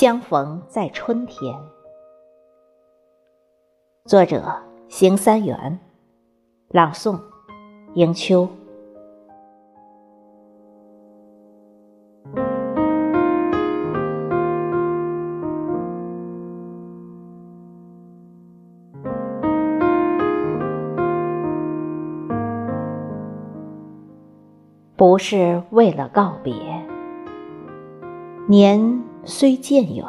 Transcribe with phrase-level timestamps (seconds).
[0.00, 1.54] 相逢在春天。
[4.06, 4.50] 作者：
[4.88, 5.78] 邢三元，
[6.70, 7.20] 朗诵：
[7.92, 8.48] 迎秋。
[24.96, 26.54] 不是为了告别，
[28.48, 30.06] 年虽渐远，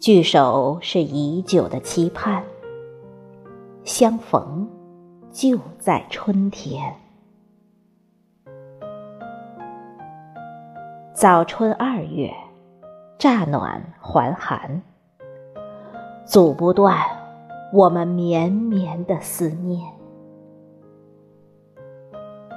[0.00, 2.42] 聚首是已久的期盼。
[3.84, 4.66] 相逢
[5.30, 6.96] 就在春天，
[11.12, 12.32] 早春二月，
[13.18, 14.80] 乍暖还寒，
[16.24, 16.98] 阻不断
[17.74, 19.92] 我们绵绵的思念。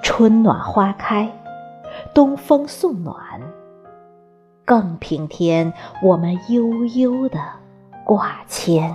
[0.01, 1.29] 春暖花开，
[2.13, 3.41] 东风送暖，
[4.67, 5.71] 更平添
[6.03, 7.39] 我们悠悠的
[8.03, 8.93] 挂牵。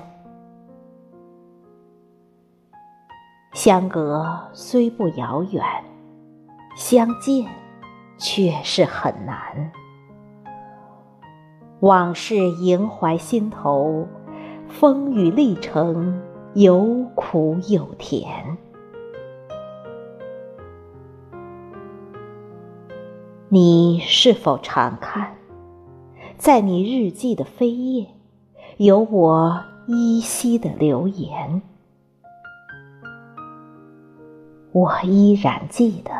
[3.55, 5.64] 相隔虽不遥远，
[6.77, 7.51] 相见
[8.19, 9.73] 却是很难。
[11.81, 14.07] 往事萦怀心头，
[14.69, 18.59] 风雨历程有苦有甜。
[23.48, 25.34] 你是否常看，
[26.43, 28.09] 在你日记的扉页，
[28.77, 31.62] 有我依稀的留言？
[34.73, 36.11] 我依然记得，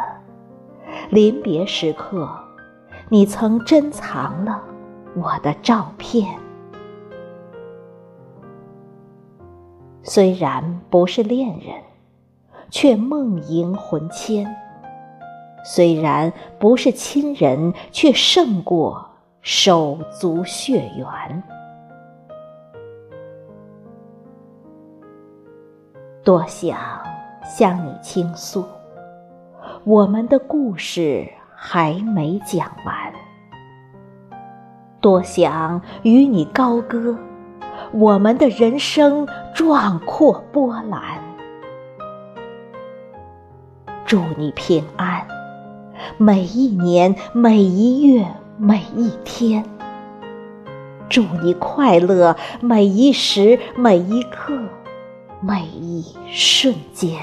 [1.11, 2.31] 临别时刻，
[3.09, 4.63] 你曾珍藏了
[5.17, 6.39] 我的照片。
[10.05, 11.83] 虽然不是恋人，
[12.71, 14.47] 却梦萦魂牵。
[15.65, 19.09] 虽然不是亲人，却胜过
[19.43, 21.43] 手足血缘。
[26.23, 26.79] 多想
[27.45, 28.65] 向你倾诉，
[29.83, 33.13] 我们的故事还没讲完。
[35.01, 37.19] 多想与你高歌，
[37.91, 41.21] 我们的人生壮阔波澜。
[44.07, 45.27] 祝你平安。
[46.17, 48.25] 每一年，每一月，
[48.59, 49.65] 每一天，
[51.09, 52.37] 祝你快乐。
[52.61, 54.59] 每一时，每一刻，
[55.41, 57.19] 每一瞬间。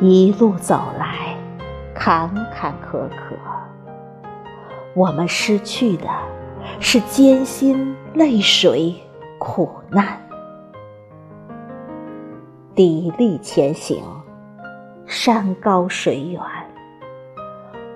[0.00, 1.36] 一路走来，
[1.94, 3.36] 坎坎坷坷，
[4.94, 6.06] 我们失去的
[6.80, 8.94] 是艰辛、泪水、
[9.38, 10.20] 苦难，
[12.74, 14.02] 砥砺前行。
[15.06, 16.40] 山高水远，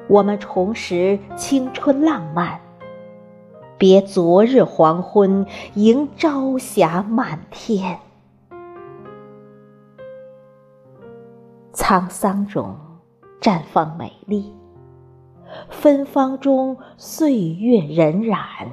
[0.09, 2.61] 我们重拾青春浪漫。
[3.77, 8.01] 别昨日黄昏，迎朝霞满天。
[11.75, 12.77] 沧桑中
[13.41, 14.53] 绽放美丽，
[15.69, 18.69] 芬芳中岁月荏苒。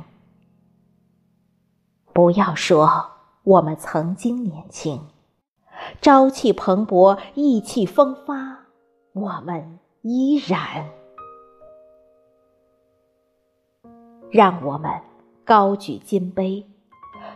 [2.13, 3.12] 不要说
[3.44, 5.02] 我们曾经年轻。
[6.02, 8.59] 朝气蓬勃，意气风发，
[9.13, 10.85] 我们依然。
[14.35, 14.91] 让我们
[15.46, 16.66] 高举金杯，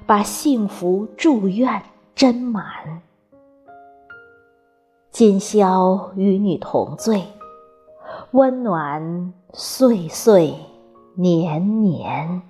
[0.06, 1.82] 把幸福祝愿
[2.14, 3.02] 斟满。
[5.10, 7.24] 今宵与你同醉，
[8.32, 10.54] 温暖岁岁
[11.16, 12.42] 年年。